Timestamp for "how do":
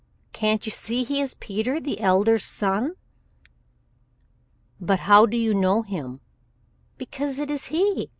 5.01-5.37